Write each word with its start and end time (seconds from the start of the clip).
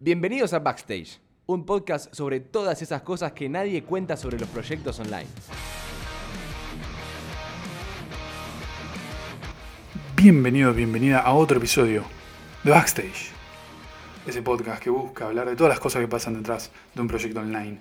Bienvenidos 0.00 0.52
a 0.52 0.60
Backstage, 0.60 1.18
un 1.46 1.66
podcast 1.66 2.14
sobre 2.14 2.38
todas 2.38 2.80
esas 2.82 3.02
cosas 3.02 3.32
que 3.32 3.48
nadie 3.48 3.82
cuenta 3.82 4.16
sobre 4.16 4.38
los 4.38 4.48
proyectos 4.48 5.00
online. 5.00 5.26
Bienvenido, 10.14 10.72
bienvenida 10.72 11.18
a 11.18 11.32
otro 11.32 11.58
episodio 11.58 12.04
de 12.62 12.70
Backstage. 12.70 13.32
Ese 14.24 14.40
podcast 14.40 14.80
que 14.80 14.88
busca 14.88 15.26
hablar 15.26 15.48
de 15.48 15.56
todas 15.56 15.70
las 15.70 15.80
cosas 15.80 16.00
que 16.00 16.06
pasan 16.06 16.34
detrás 16.34 16.70
de 16.94 17.00
un 17.00 17.08
proyecto 17.08 17.40
online, 17.40 17.80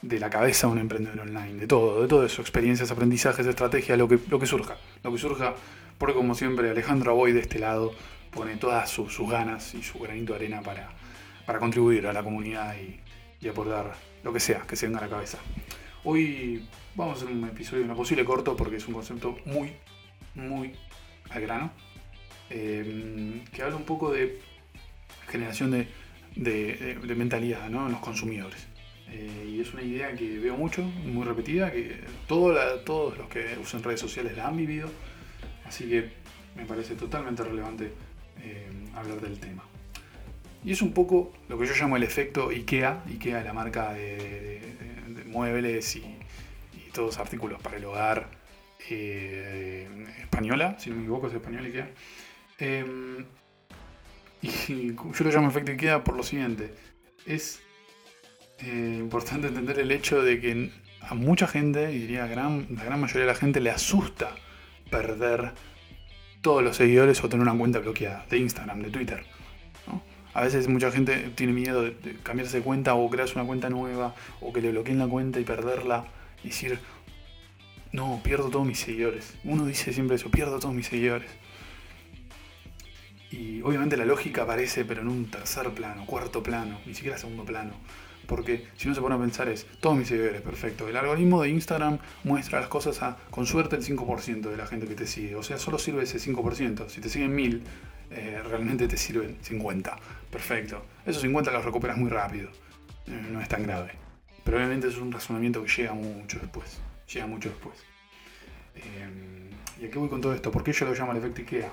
de 0.00 0.18
la 0.18 0.30
cabeza 0.30 0.68
de 0.68 0.72
un 0.72 0.78
emprendedor 0.78 1.20
online, 1.20 1.60
de 1.60 1.66
todo, 1.66 2.00
de 2.00 2.08
todo 2.08 2.24
eso, 2.24 2.40
experiencias, 2.40 2.90
aprendizajes, 2.90 3.46
estrategias, 3.46 3.98
lo 3.98 4.08
que, 4.08 4.16
surja, 4.46 4.78
lo 5.04 5.12
que 5.12 5.18
surja, 5.18 5.54
porque 5.98 6.14
como 6.14 6.34
siempre 6.34 6.70
Alejandro 6.70 7.10
Aboy 7.10 7.32
de 7.32 7.40
este 7.40 7.58
lado 7.58 7.92
pone 8.30 8.56
todas 8.56 8.88
sus 8.88 9.18
ganas 9.28 9.74
y 9.74 9.82
su 9.82 9.98
granito 9.98 10.32
de 10.32 10.38
arena 10.38 10.62
para, 10.62 10.88
para 11.48 11.60
contribuir 11.60 12.06
a 12.06 12.12
la 12.12 12.22
comunidad 12.22 12.76
y, 12.76 13.00
y 13.40 13.48
aportar 13.48 13.94
lo 14.22 14.34
que 14.34 14.38
sea 14.38 14.66
que 14.68 14.76
se 14.76 14.84
venga 14.84 14.98
a 14.98 15.04
la 15.04 15.08
cabeza. 15.08 15.38
Hoy 16.04 16.62
vamos 16.94 17.14
a 17.14 17.24
hacer 17.24 17.34
un 17.34 17.42
episodio, 17.48 17.84
una 17.84 17.94
posible 17.94 18.22
corto, 18.22 18.54
porque 18.54 18.76
es 18.76 18.86
un 18.86 18.92
concepto 18.92 19.34
muy, 19.46 19.72
muy 20.34 20.74
al 21.30 21.40
grano, 21.40 21.70
eh, 22.50 23.40
que 23.50 23.62
habla 23.62 23.76
un 23.76 23.84
poco 23.84 24.12
de 24.12 24.42
generación 25.28 25.70
de, 26.36 27.14
mentalidad 27.16 27.70
¿no? 27.70 27.86
en 27.86 27.92
los 27.92 28.02
consumidores. 28.02 28.66
Eh, 29.10 29.54
y 29.56 29.60
es 29.62 29.72
una 29.72 29.82
idea 29.82 30.14
que 30.14 30.38
veo 30.38 30.54
mucho, 30.54 30.82
muy 30.82 31.24
repetida, 31.24 31.72
que 31.72 31.98
todo 32.26 32.54
todos 32.80 33.16
los 33.16 33.26
que 33.28 33.56
usan 33.58 33.82
redes 33.82 34.00
sociales 34.00 34.36
la 34.36 34.48
han 34.48 34.56
vivido, 34.58 34.90
así 35.64 35.88
que 35.88 36.10
me 36.54 36.66
parece 36.66 36.94
totalmente 36.94 37.42
relevante 37.42 37.90
eh, 38.42 38.68
hablar 38.94 39.22
del 39.22 39.40
tema. 39.40 39.64
Y 40.64 40.72
es 40.72 40.82
un 40.82 40.92
poco 40.92 41.32
lo 41.48 41.58
que 41.58 41.66
yo 41.66 41.74
llamo 41.74 41.96
el 41.96 42.02
efecto 42.02 42.50
IKEA, 42.50 43.04
IKEA 43.08 43.42
la 43.44 43.52
marca 43.52 43.92
de 43.92 44.60
muebles 45.26 45.96
y, 45.96 46.00
y 46.00 46.90
todos 46.92 47.18
artículos 47.18 47.60
para 47.62 47.76
el 47.76 47.84
hogar 47.84 48.28
eh, 48.90 49.86
española, 50.20 50.76
si 50.78 50.90
no 50.90 50.96
me 50.96 51.02
equivoco 51.02 51.28
es 51.28 51.34
española 51.34 51.66
IKEA. 51.68 51.90
Eh, 52.58 53.24
y 54.42 54.48
yo 54.94 55.24
lo 55.24 55.30
llamo 55.30 55.48
efecto 55.48 55.72
IKEA 55.72 56.04
por 56.04 56.16
lo 56.16 56.22
siguiente, 56.22 56.74
es 57.26 57.60
eh, 58.60 58.96
importante 58.98 59.48
entender 59.48 59.78
el 59.78 59.90
hecho 59.92 60.22
de 60.22 60.40
que 60.40 60.70
a 61.00 61.14
mucha 61.14 61.46
gente, 61.46 61.92
y 61.92 61.98
diría 61.98 62.26
gran, 62.26 62.66
la 62.70 62.84
gran 62.84 63.00
mayoría 63.00 63.22
de 63.22 63.32
la 63.32 63.34
gente, 63.34 63.60
le 63.60 63.70
asusta 63.70 64.34
perder 64.90 65.52
todos 66.40 66.62
los 66.62 66.76
seguidores 66.76 67.22
o 67.22 67.28
tener 67.28 67.46
una 67.46 67.56
cuenta 67.56 67.78
bloqueada 67.78 68.26
de 68.28 68.38
Instagram, 68.38 68.82
de 68.82 68.90
Twitter. 68.90 69.24
A 70.38 70.42
veces 70.42 70.68
mucha 70.68 70.92
gente 70.92 71.32
tiene 71.34 71.52
miedo 71.52 71.82
de, 71.82 71.96
cambiarse 72.22 72.58
de 72.58 72.62
cuenta 72.62 72.94
o 72.94 73.10
crearse 73.10 73.34
una 73.34 73.44
cuenta 73.44 73.70
nueva 73.70 74.14
o 74.40 74.52
que 74.52 74.60
le 74.60 74.70
bloqueen 74.70 75.00
la 75.00 75.08
cuenta 75.08 75.40
y 75.40 75.44
perderla 75.44 76.04
y 76.44 76.50
decir, 76.50 76.78
no, 77.90 78.20
pierdo 78.22 78.48
todos 78.48 78.64
mis 78.64 78.78
seguidores. 78.78 79.34
Uno 79.42 79.66
dice 79.66 79.92
siempre 79.92 80.14
eso, 80.14 80.30
pierdo 80.30 80.60
todos 80.60 80.72
mis 80.76 80.86
seguidores. 80.86 81.28
Y 83.32 83.62
obviamente 83.62 83.96
la 83.96 84.04
lógica 84.04 84.42
aparece, 84.42 84.84
pero 84.84 85.00
en 85.00 85.08
un 85.08 85.28
tercer 85.28 85.70
plano, 85.70 86.06
cuarto 86.06 86.40
plano, 86.40 86.78
ni 86.86 86.94
siquiera 86.94 87.18
segundo 87.18 87.44
plano. 87.44 87.72
Porque 88.28 88.68
si 88.76 88.86
uno 88.86 88.94
se 88.94 89.00
pone 89.00 89.16
a 89.16 89.18
pensar 89.18 89.48
es, 89.48 89.66
todos 89.80 89.96
mis 89.96 90.06
seguidores, 90.06 90.40
perfecto. 90.40 90.86
El 90.86 90.96
algoritmo 90.98 91.42
de 91.42 91.48
Instagram 91.48 91.98
muestra 92.22 92.60
las 92.60 92.68
cosas 92.68 93.02
a, 93.02 93.16
con 93.32 93.44
suerte, 93.44 93.74
el 93.74 93.82
5% 93.82 94.42
de 94.42 94.56
la 94.56 94.68
gente 94.68 94.86
que 94.86 94.94
te 94.94 95.08
sigue. 95.08 95.34
O 95.34 95.42
sea, 95.42 95.58
solo 95.58 95.80
sirve 95.80 96.04
ese 96.04 96.18
5%. 96.18 96.88
Si 96.88 97.00
te 97.00 97.08
siguen 97.08 97.34
1000, 97.34 97.64
eh, 98.10 98.40
realmente 98.44 98.88
te 98.88 98.96
sirven 98.96 99.38
50. 99.42 99.98
Perfecto. 100.30 100.84
Esos 101.04 101.22
50 101.22 101.50
los 101.52 101.64
recuperas 101.64 101.96
muy 101.96 102.10
rápido. 102.10 102.50
Eh, 103.06 103.28
no 103.30 103.40
es 103.40 103.48
tan 103.48 103.62
grave. 103.62 103.92
Pero 104.44 104.56
obviamente 104.56 104.88
es 104.88 104.96
un 104.96 105.12
razonamiento 105.12 105.62
que 105.62 105.70
llega 105.70 105.92
mucho 105.92 106.38
después. 106.38 106.80
Llega 107.12 107.26
mucho 107.26 107.48
después. 107.48 107.76
Eh, 108.76 109.50
¿Y 109.80 109.86
a 109.86 109.90
qué 109.90 109.98
voy 109.98 110.08
con 110.08 110.20
todo 110.20 110.34
esto? 110.34 110.50
¿Por 110.50 110.64
qué 110.64 110.72
yo 110.72 110.86
lo 110.86 110.94
llamo 110.94 111.12
el 111.12 111.18
efecto 111.18 111.40
IKEA? 111.42 111.72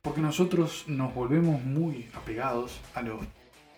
Porque 0.00 0.20
nosotros 0.20 0.84
nos 0.88 1.14
volvemos 1.14 1.62
muy 1.62 2.08
apegados 2.14 2.80
a, 2.94 3.02
los, 3.02 3.20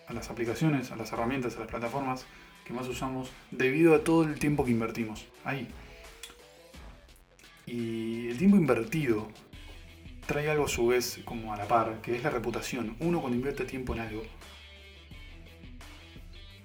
a 0.07 0.13
las 0.13 0.29
aplicaciones, 0.29 0.91
a 0.91 0.95
las 0.95 1.11
herramientas, 1.11 1.55
a 1.55 1.59
las 1.59 1.67
plataformas 1.67 2.25
que 2.65 2.73
más 2.73 2.87
usamos 2.87 3.29
debido 3.51 3.93
a 3.93 4.03
todo 4.03 4.23
el 4.23 4.39
tiempo 4.39 4.65
que 4.65 4.71
invertimos 4.71 5.27
ahí. 5.43 5.67
Y 7.67 8.27
el 8.29 8.37
tiempo 8.37 8.57
invertido 8.57 9.27
trae 10.25 10.49
algo 10.49 10.65
a 10.65 10.67
su 10.67 10.87
vez 10.87 11.19
como 11.23 11.53
a 11.53 11.57
la 11.57 11.67
par, 11.67 12.01
que 12.01 12.15
es 12.15 12.23
la 12.23 12.29
reputación. 12.29 12.95
Uno 12.99 13.19
cuando 13.19 13.37
invierte 13.37 13.65
tiempo 13.65 13.93
en 13.93 14.01
algo, 14.01 14.23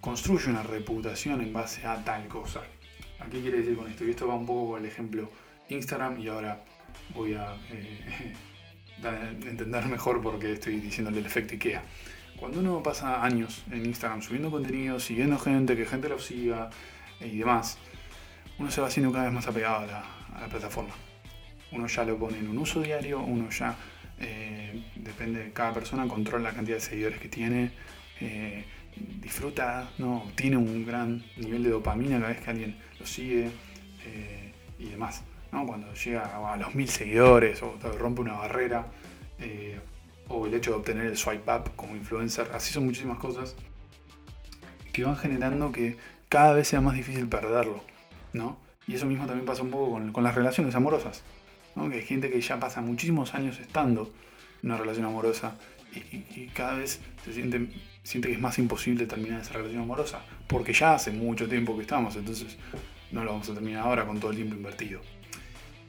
construye 0.00 0.48
una 0.48 0.62
reputación 0.62 1.41
en 1.41 1.53
base 1.53 1.87
a 1.87 2.03
tal 2.04 2.26
cosa. 2.28 2.62
¿A 3.19 3.26
qué 3.26 3.41
quiere 3.41 3.59
decir 3.59 3.76
con 3.76 3.88
esto? 3.88 4.04
Y 4.04 4.10
esto 4.10 4.26
va 4.26 4.34
un 4.34 4.47
poco 4.47 4.72
con 4.72 4.81
el 4.81 4.87
ejemplo 4.87 5.31
Instagram 5.69 6.19
y 6.21 6.28
ahora 6.28 6.65
voy 7.15 7.34
a 7.34 7.54
eh, 7.71 8.34
entender 9.47 9.87
mejor 9.87 10.22
por 10.22 10.38
qué 10.38 10.53
estoy 10.53 10.81
diciéndole 10.81 11.19
el 11.21 11.27
efecto 11.27 11.54
IKEA. 11.54 11.82
Cuando 12.38 12.60
uno 12.60 12.82
pasa 12.82 13.22
años 13.22 13.62
en 13.71 13.84
Instagram 13.84 14.22
subiendo 14.22 14.50
contenido, 14.50 14.98
siguiendo 14.98 15.38
gente, 15.38 15.77
que 15.77 15.84
gente 15.84 16.09
lo 16.09 16.19
siga 16.19 16.71
eh, 17.21 17.28
y 17.28 17.38
demás, 17.38 17.77
uno 18.59 18.71
se 18.71 18.81
va 18.81 18.87
haciendo 18.87 19.12
cada 19.12 19.25
vez 19.25 19.34
más 19.34 19.47
apegado 19.47 19.81
a 19.81 20.41
la 20.41 20.48
plataforma. 20.48 20.94
Uno 21.72 21.86
ya 21.86 22.04
lo 22.04 22.19
pone 22.19 22.38
en 22.38 22.48
un 22.48 22.58
uso 22.58 22.81
diario, 22.81 23.20
uno 23.20 23.48
ya, 23.50 23.76
eh, 24.19 24.82
depende 24.97 25.44
de 25.44 25.53
cada 25.53 25.72
persona, 25.72 26.06
controla 26.08 26.50
la 26.50 26.54
cantidad 26.54 26.76
de 26.76 26.82
seguidores 26.82 27.19
que 27.19 27.28
tiene, 27.28 27.72
eh, 28.20 28.64
disfruta, 29.20 29.88
no, 29.98 30.30
tiene 30.34 30.56
un 30.56 30.84
gran 30.84 31.25
nivel 31.36 31.62
de 31.62 31.70
dopamina 31.70 32.19
cada 32.19 32.28
vez 32.28 32.41
que 32.41 32.50
alguien 32.50 32.76
lo 32.98 33.06
sigue 33.06 33.50
eh, 34.04 34.53
y 34.78 34.86
demás. 34.86 35.22
¿no? 35.53 35.66
Cuando 35.66 35.92
llega 35.94 36.53
a 36.53 36.56
los 36.56 36.75
mil 36.75 36.88
seguidores 36.88 37.62
o 37.62 37.76
rompe 37.98 38.20
una 38.20 38.34
barrera, 38.34 38.86
o 40.28 40.47
el 40.47 40.54
hecho 40.54 40.70
de 40.70 40.76
obtener 40.76 41.06
el 41.06 41.16
swipe 41.16 41.50
up 41.50 41.70
como 41.76 41.97
influencer, 41.97 42.50
así 42.54 42.72
son 42.72 42.84
muchísimas 42.84 43.19
cosas 43.19 43.56
que 44.92 45.04
van 45.04 45.16
generando 45.16 45.72
que 45.72 45.97
cada 46.28 46.53
vez 46.53 46.69
sea 46.69 46.80
más 46.80 46.94
difícil 46.94 47.28
perderlo, 47.28 47.82
¿no? 48.32 48.56
Y 48.86 48.94
eso 48.94 49.06
mismo 49.06 49.26
también 49.26 49.47
pasa 49.47 49.62
un 49.62 49.70
poco 49.70 50.00
con 50.12 50.25
las 50.25 50.34
relaciones 50.34 50.75
amorosas, 50.75 51.22
Que 51.75 51.97
hay 51.97 52.03
gente 52.03 52.31
que 52.31 52.41
ya 52.41 52.60
pasa 52.60 52.82
muchísimos 52.82 53.34
años 53.34 53.58
estando 53.58 54.12
en 54.62 54.70
una 54.70 54.76
relación 54.76 55.06
amorosa 55.06 55.56
y, 55.94 56.47
cada 56.48 56.75
vez 56.75 57.00
se 57.25 57.32
siente, 57.32 57.69
siente 58.03 58.28
que 58.28 58.34
es 58.34 58.41
más 58.41 58.58
imposible 58.58 59.06
terminar 59.06 59.41
esa 59.41 59.54
relación 59.54 59.82
amorosa, 59.82 60.22
porque 60.47 60.72
ya 60.72 60.94
hace 60.94 61.10
mucho 61.10 61.48
tiempo 61.48 61.75
que 61.76 61.82
estamos, 61.82 62.14
entonces 62.16 62.56
no 63.10 63.25
lo 63.25 63.32
vamos 63.32 63.48
a 63.48 63.54
terminar 63.54 63.86
ahora 63.86 64.06
con 64.06 64.20
todo 64.20 64.30
el 64.30 64.36
tiempo 64.36 64.54
invertido. 64.54 65.00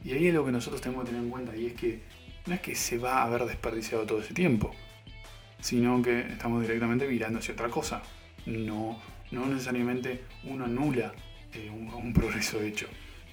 Y 0.03 0.14
ahí 0.14 0.28
es 0.28 0.34
lo 0.34 0.46
que 0.46 0.52
nosotros 0.52 0.81
tenemos 0.81 1.03
que 1.03 1.12
tener 1.12 1.24
en 1.24 1.30
cuenta 1.30 1.56
y 1.56 1.68
es 1.68 1.74
que 1.74 2.00
no 2.47 2.56
es 2.56 2.62
que 2.62 2.74
se 2.74 2.97
va 2.97 3.20
a 3.20 3.24
haber 3.24 3.46
desperdiciado 3.46 4.06
todo 4.06 4.22
ese 4.22 4.34
tiempo, 4.34 4.72
sino 5.59 6.02
que 6.02 6.22
estamos 6.22 6.62
directamente 6.64 7.08
mirando 7.08 7.40
hacia 7.40 7.53
otra 7.53 7.70
cosa. 7.70 8.02
No, 8.47 9.00
no 9.30 9.46
necesariamente 9.46 10.24
uno 10.46 10.66
anula 10.66 11.14
eh, 11.53 11.70
un 11.70 12.12
progreso 12.14 12.59
hecho, 12.62 12.88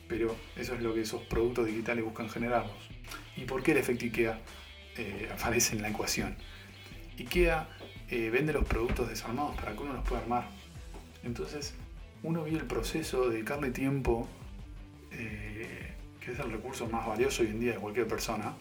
pero 0.09 0.35
eso 0.57 0.75
es 0.75 0.83
lo 0.83 0.95
que 0.95 1.03
esos 1.03 1.23
productos 1.23 1.67
digitales 1.67 2.05
buscan 2.05 2.29
generarnos. 2.29 2.77
¿Y 3.37 3.45
por 3.45 3.63
qué 3.63 3.73
el 3.73 3.79
efecto 3.79 4.05
IKEA 4.07 4.41
eh, 4.97 5.29
aparece 5.33 5.77
en 5.77 5.83
la 5.83 5.91
ecuación? 5.91 6.37
IKEA 7.19 7.69
eh, 8.11 8.31
vende 8.31 8.53
los 8.53 8.65
productos 8.65 9.09
desarmados 9.09 9.55
para 9.57 9.73
que 9.73 9.79
uno 9.79 9.93
los 9.93 10.05
pueda 10.09 10.23
armar. 10.23 10.49
Entonces, 11.23 11.75
uno 12.23 12.45
vive 12.45 12.59
el 12.59 12.67
proceso 12.67 13.29
de 13.29 13.35
dedicarle 13.35 13.71
tiempo, 13.71 14.27
eh, 15.13 15.93
que 16.21 16.33
es 16.33 16.39
el 16.39 16.51
recurso 16.51 16.89
más 16.89 17.07
valioso 17.07 17.43
hoy 17.43 17.49
en 17.49 17.61
día 17.61 17.73
de 17.73 17.79
cualquier 17.79 18.09
persona, 18.09 18.55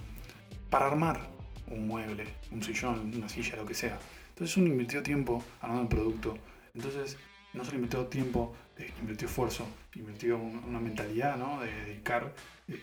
para 0.70 0.88
armar 0.88 1.22
un 1.68 1.88
mueble, 1.88 2.26
un 2.52 2.62
sillón, 2.62 3.14
una 3.16 3.30
silla, 3.30 3.56
lo 3.56 3.66
que 3.66 3.74
sea. 3.74 3.98
Entonces 4.30 4.56
uno 4.58 4.68
invirtió 4.68 5.02
tiempo 5.02 5.44
armando 5.62 5.84
el 5.84 5.90
producto. 5.90 6.38
Entonces 6.76 7.18
no 7.58 7.66
solo 7.66 7.76
invirtió 7.78 8.06
tiempo, 8.08 8.56
eh, 8.78 8.92
invirtió 9.02 9.28
esfuerzo, 9.28 9.68
invirtió 9.96 10.38
un- 10.38 10.64
una 10.64 10.80
mentalidad, 10.80 11.38
¿no? 11.38 11.60
De 11.62 11.72
dedicar 11.86 12.34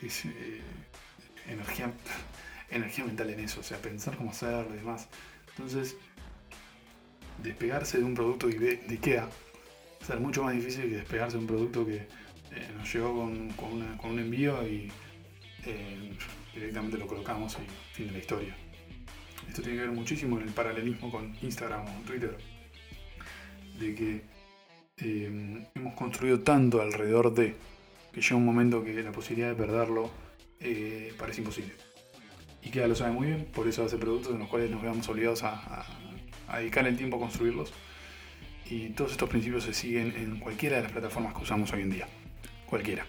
es, 0.02 0.24
eh, 0.26 0.60
energía, 1.48 1.92
energía 2.70 3.04
mental 3.04 3.30
en 3.30 3.40
eso, 3.40 3.60
o 3.60 3.62
sea, 3.62 3.78
pensar 3.78 4.16
cómo 4.16 4.30
hacerlo 4.30 4.74
y 4.74 4.78
demás. 4.78 5.08
Entonces, 5.50 5.96
despegarse 7.42 7.98
de 7.98 8.04
un 8.04 8.14
producto 8.14 8.46
de 8.48 8.80
IKEA 8.88 9.24
va 9.24 9.30
a 10.02 10.04
ser 10.06 10.20
mucho 10.20 10.42
más 10.44 10.54
difícil 10.54 10.82
que 10.90 10.96
despegarse 10.96 11.36
de 11.36 11.40
un 11.42 11.46
producto 11.46 11.86
que 11.86 11.96
eh, 11.96 12.68
nos 12.76 12.92
llegó 12.92 13.14
con, 13.14 13.48
con 13.96 14.10
un 14.10 14.18
envío 14.18 14.66
y 14.66 14.90
eh, 15.66 16.16
directamente 16.54 16.98
lo 16.98 17.06
colocamos 17.06 17.56
y 17.58 17.94
fin 17.96 18.06
de 18.06 18.12
la 18.12 18.18
historia. 18.18 18.56
Esto 19.48 19.62
tiene 19.62 19.78
que 19.78 19.86
ver 19.86 19.92
muchísimo 19.92 20.38
en 20.40 20.48
el 20.48 20.54
paralelismo 20.54 21.10
con 21.10 21.36
Instagram 21.42 21.84
o 21.86 22.00
Twitter, 22.06 22.36
de 23.78 23.94
que 23.94 24.22
eh, 24.98 25.66
hemos 25.74 25.94
construido 25.94 26.40
tanto 26.40 26.80
alrededor 26.80 27.34
de 27.34 27.56
que 28.12 28.20
llega 28.20 28.36
un 28.36 28.44
momento 28.44 28.84
que 28.84 29.02
la 29.02 29.12
posibilidad 29.12 29.48
de 29.48 29.54
perderlo 29.54 30.10
eh, 30.60 31.12
parece 31.18 31.40
imposible. 31.40 31.72
Y 32.62 32.70
que 32.70 32.86
lo 32.86 32.94
sabe 32.94 33.12
muy 33.12 33.26
bien, 33.26 33.46
por 33.52 33.66
eso 33.68 33.84
hace 33.84 33.98
productos 33.98 34.32
en 34.32 34.38
los 34.38 34.48
cuales 34.48 34.70
nos 34.70 34.80
veamos 34.82 35.08
obligados 35.08 35.42
a, 35.42 35.84
dedicar 36.56 36.86
el 36.86 36.96
tiempo 36.96 37.16
a 37.16 37.20
construirlos. 37.20 37.72
Y 38.70 38.90
todos 38.90 39.12
estos 39.12 39.28
principios 39.28 39.64
se 39.64 39.74
siguen 39.74 40.14
en 40.16 40.38
cualquiera 40.38 40.76
de 40.76 40.84
las 40.84 40.92
plataformas 40.92 41.34
que 41.34 41.42
usamos 41.42 41.72
hoy 41.72 41.82
en 41.82 41.90
día. 41.90 42.08
Cualquiera. 42.66 43.04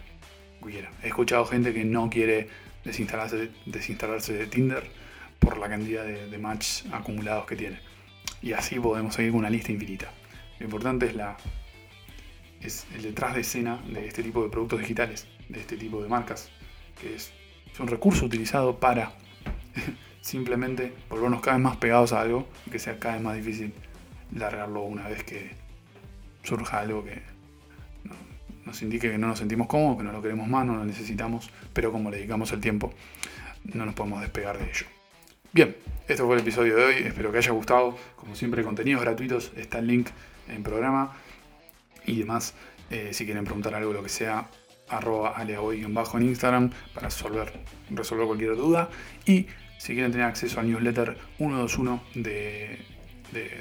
Cualquiera. 0.60 0.90
He 1.02 1.08
escuchado 1.08 1.46
gente 1.46 1.72
que 1.72 1.84
no 1.84 2.10
quiere 2.10 2.48
desinstalarse, 2.84 3.50
desinstalarse 3.64 4.34
de 4.34 4.46
Tinder 4.46 4.84
por 5.38 5.56
la 5.56 5.68
cantidad 5.68 6.04
de, 6.04 6.28
de 6.28 6.38
matches 6.38 6.84
acumulados 6.92 7.46
que 7.46 7.56
tiene. 7.56 7.78
Y 8.42 8.52
así 8.52 8.78
podemos 8.78 9.14
seguir 9.14 9.30
con 9.30 9.40
una 9.40 9.50
lista 9.50 9.72
infinita. 9.72 10.12
Lo 10.58 10.66
importante 10.66 11.06
es, 11.06 11.14
la, 11.14 11.36
es 12.60 12.86
el 12.94 13.02
detrás 13.02 13.34
de 13.34 13.40
escena 13.42 13.82
de 13.86 14.06
este 14.06 14.22
tipo 14.22 14.42
de 14.42 14.50
productos 14.50 14.80
digitales, 14.80 15.26
de 15.48 15.60
este 15.60 15.76
tipo 15.76 16.02
de 16.02 16.08
marcas, 16.08 16.50
que 17.00 17.14
es, 17.14 17.32
es 17.72 17.80
un 17.80 17.88
recurso 17.88 18.26
utilizado 18.26 18.78
para 18.78 19.12
simplemente 20.20 20.92
volvernos 21.08 21.40
cada 21.40 21.56
vez 21.56 21.64
más 21.64 21.76
pegados 21.76 22.12
a 22.12 22.20
algo 22.20 22.48
y 22.66 22.70
que 22.70 22.78
sea 22.78 22.98
cada 22.98 23.14
vez 23.14 23.24
más 23.24 23.36
difícil 23.36 23.72
largarlo 24.34 24.82
una 24.82 25.08
vez 25.08 25.22
que 25.22 25.50
surja 26.42 26.80
algo 26.80 27.04
que 27.04 27.22
nos 28.64 28.82
indique 28.82 29.10
que 29.10 29.18
no 29.18 29.28
nos 29.28 29.38
sentimos 29.38 29.68
cómodos, 29.68 29.98
que 29.98 30.02
no 30.02 30.12
lo 30.12 30.20
queremos 30.20 30.48
más, 30.48 30.66
no 30.66 30.74
lo 30.74 30.84
necesitamos, 30.84 31.50
pero 31.72 31.92
como 31.92 32.10
le 32.10 32.16
dedicamos 32.16 32.50
el 32.52 32.60
tiempo, 32.60 32.92
no 33.72 33.86
nos 33.86 33.94
podemos 33.94 34.20
despegar 34.20 34.58
de 34.58 34.64
ello. 34.64 34.86
Bien, 35.52 35.76
este 36.08 36.22
fue 36.22 36.34
el 36.34 36.40
episodio 36.40 36.76
de 36.76 36.84
hoy, 36.84 36.94
espero 37.04 37.30
que 37.30 37.38
haya 37.38 37.52
gustado. 37.52 37.96
Como 38.16 38.34
siempre, 38.34 38.64
contenidos 38.64 39.02
gratuitos, 39.02 39.52
está 39.56 39.78
el 39.78 39.86
link 39.86 40.08
en 40.48 40.64
programa 40.64 41.16
y 42.06 42.18
demás. 42.18 42.54
Eh, 42.90 43.10
si 43.12 43.24
quieren 43.24 43.44
preguntar 43.44 43.74
algo, 43.74 43.92
lo 43.92 44.02
que 44.02 44.08
sea, 44.08 44.48
arroba 44.88 45.34
bajo 45.88 46.18
en 46.18 46.24
Instagram 46.24 46.70
para 46.94 47.08
resolver, 47.08 47.52
resolver 47.90 48.26
cualquier 48.26 48.56
duda. 48.56 48.88
Y 49.24 49.46
si 49.78 49.94
quieren 49.94 50.12
tener 50.12 50.26
acceso 50.26 50.60
al 50.60 50.70
newsletter 50.70 51.16
121 51.38 52.02
de, 52.14 52.78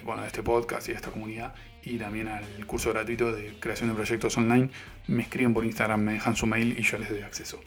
bueno, 0.04 0.22
de 0.22 0.28
este 0.28 0.44
podcast 0.44 0.88
y 0.88 0.92
de 0.92 0.98
esta 0.98 1.12
comunidad 1.12 1.54
y 1.84 1.98
también 1.98 2.28
al 2.28 2.66
curso 2.66 2.92
gratuito 2.92 3.32
de 3.32 3.60
creación 3.60 3.90
de 3.90 3.96
proyectos 3.96 4.38
online, 4.38 4.70
me 5.08 5.24
escriben 5.24 5.54
por 5.54 5.66
Instagram, 5.66 6.02
me 6.02 6.14
dejan 6.14 6.36
su 6.36 6.48
mail 6.48 6.76
y 6.78 6.82
yo 6.82 6.98
les 6.98 7.10
doy 7.10 7.22
acceso. 7.22 7.62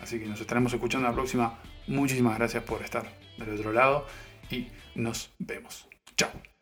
Así 0.00 0.20
que 0.20 0.26
nos 0.26 0.40
estaremos 0.40 0.72
escuchando 0.72 1.08
la 1.08 1.14
próxima. 1.14 1.58
Muchísimas 1.86 2.38
gracias 2.38 2.62
por 2.62 2.82
estar 2.82 3.04
del 3.36 3.50
otro 3.50 3.72
lado 3.72 4.06
y 4.50 4.68
nos 4.94 5.32
vemos. 5.38 5.88
Chao. 6.16 6.53